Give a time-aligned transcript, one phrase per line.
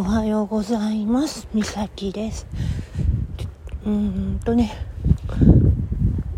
[0.00, 1.46] おはようございます。
[1.52, 2.46] みさきです。
[3.84, 4.72] うんとね、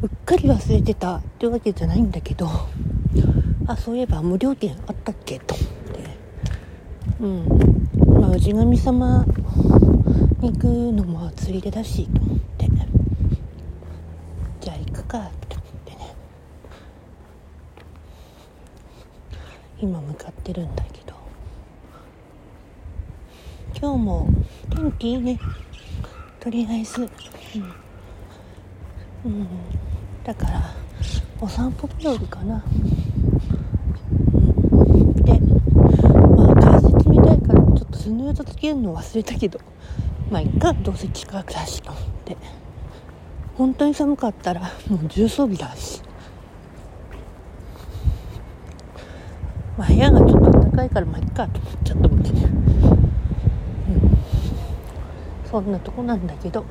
[0.03, 2.49] うっかり忘れてたってわけじゃないんだけど、
[3.69, 6.11] あ、そういえば無料券あったっけと思って。
[7.21, 8.21] うん。
[8.21, 9.25] まあ、氏神様
[10.41, 12.69] に行くのも釣り出だしと思って。
[14.61, 16.17] じゃあ行くかと思ってね。
[19.81, 21.12] 今向かってるんだけど。
[23.83, 24.31] 今日も
[24.71, 25.41] 天気いいね。
[26.39, 27.11] とりあえず。
[29.25, 29.49] うん、うん、
[30.23, 30.73] だから
[31.41, 32.69] お散歩日和かな、う
[34.87, 35.39] ん、でま
[36.53, 39.59] あ風冷たいからちょっとスヌーズつけるの忘れたけど。
[40.31, 42.37] まあいっかどうせ近くだしと思って。
[43.59, 46.01] 本当に寒かったらもう重装備だし。
[49.77, 52.31] まあ部屋がちょっと暖かいからまあいっかと思っちゃったもんね
[55.53, 56.67] そんなとこなんだけど、うん、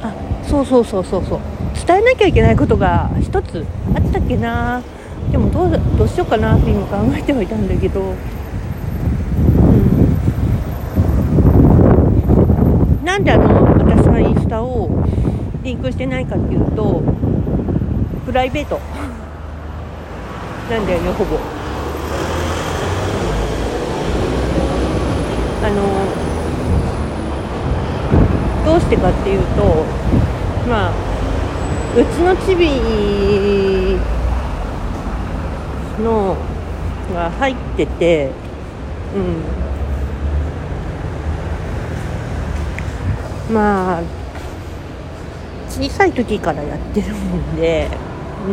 [0.00, 1.40] あそうそうそうそうそう。
[1.84, 4.80] 伝えなきゃいけないことが一つあったっけな。
[5.32, 8.04] でもどうどうしようかなって今考えてはいたんだけど、う
[13.02, 14.88] ん、なんであの私がインスタを
[15.64, 17.02] リンクしてないかっていうと
[18.32, 18.80] プライベート。
[20.70, 21.36] なんだよねほぼ。
[25.62, 25.82] あの
[28.64, 29.84] どうしてかっていうと
[30.66, 30.92] まあ
[31.94, 32.70] うちのチビ
[36.02, 36.36] の
[37.12, 38.30] が入ってて
[39.14, 39.18] う
[43.50, 43.54] ん。
[43.54, 44.02] まあ
[45.68, 47.90] 小さい時からやってるもんで、
[48.42, 48.46] う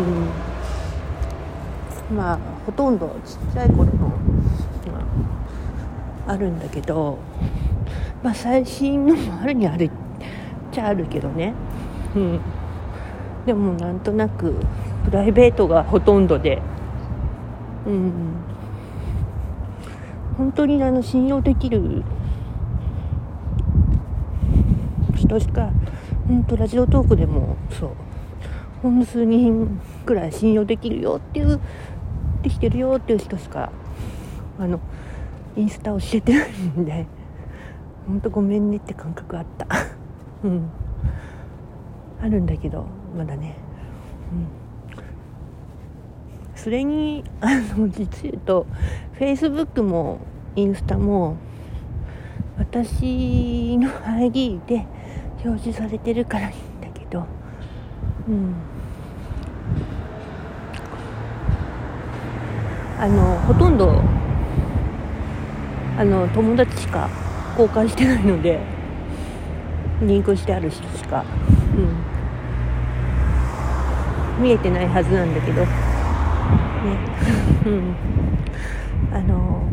[2.13, 4.13] ん、まあほとんどちっちゃい頃の、ま
[6.27, 7.17] あ、あるんだけど、
[8.21, 9.91] まあ、最新のもあるにあるっ
[10.71, 11.53] ちゃあるけどね、
[12.15, 12.39] うん、
[13.45, 14.55] でもなんとなく
[15.05, 16.61] プライベートがほとんどで、
[17.87, 18.11] うん、
[20.37, 22.03] 本当にあの信用できる
[25.15, 25.71] 人しか
[26.27, 28.08] 本当ラジオトークでもそう。
[28.81, 31.59] ほんの数人くらい信用できるよっていう
[32.41, 33.71] できてるよっていう人しか
[34.57, 34.79] あの
[35.55, 37.07] インスタ教えてないんで
[38.07, 39.67] 本当ごめんねって感覚あった。
[40.43, 40.69] うん。
[42.21, 42.85] あるんだけど
[43.15, 43.55] まだね。
[44.31, 44.47] うん。
[46.55, 48.65] それにあの実言うと
[49.13, 50.19] フェイスブックも
[50.55, 51.37] インスタも
[52.57, 54.85] 私の ID で
[55.45, 56.51] 表示されてるから
[58.29, 58.53] うん。
[62.99, 64.03] あのほとんど
[65.97, 67.09] あの友達しか
[67.57, 68.59] 公開してないので
[70.01, 71.25] リンクしてある人しか、
[74.37, 75.61] うん、見えてないはずなんだけど。
[75.63, 75.67] ね。
[77.65, 77.95] うん。
[79.11, 79.63] あの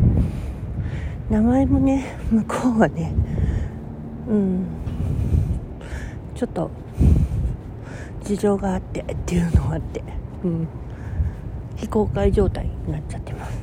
[1.29, 3.13] 名前もね向こうはね
[4.27, 4.65] うん。
[6.35, 6.71] ちょっと
[8.27, 10.03] 事情があってっていうのがあって、
[10.43, 10.67] うん、
[11.77, 13.57] 非公開状態になっちゃってます。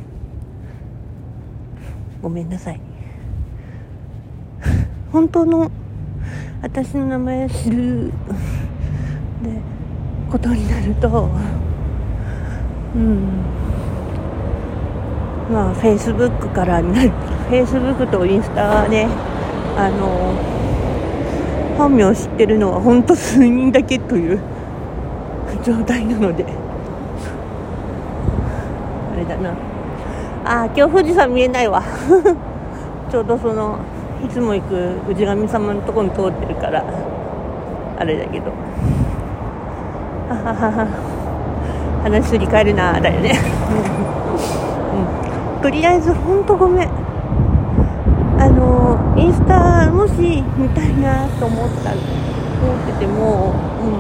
[2.23, 2.81] ごめんなさい。
[5.13, 5.71] 本当の
[6.63, 8.07] 私の名前知る
[9.43, 9.61] で
[10.33, 11.29] ことになると
[12.97, 13.19] うん。
[15.53, 19.09] まあフェイスブックからなフェイスブックとインスタね
[19.77, 20.33] あの
[21.77, 24.54] 本名を知ってるのは本当数人だけという。
[25.65, 26.45] 状態なので。
[29.13, 29.55] あれだな。
[30.45, 31.83] あ今日富士山見えないわ。
[33.11, 33.79] ちょうどその
[34.25, 36.85] いつも行く氏神様のとこに通ってるから
[37.99, 38.53] あれだけど。
[40.29, 40.87] ははは
[42.03, 43.33] 話すり替えるなだよね、
[45.57, 46.89] うん、とりあえず本当ごめん。
[48.39, 52.01] あのインスタもし見たいなと思った思っ
[52.87, 53.91] てても、うん、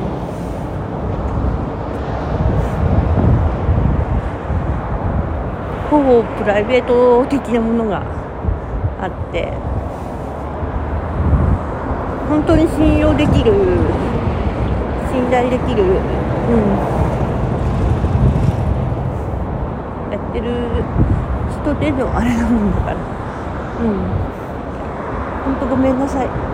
[5.94, 8.02] ほぼプライベート的なものが
[9.00, 9.52] あって
[12.29, 13.52] 本当に信用できる
[15.12, 15.94] 信頼できる、うん、
[20.11, 20.82] やってる
[21.62, 22.97] 人でのあれなもんだから。
[22.97, 23.94] うん。
[25.44, 26.54] 本当ごめんなさい。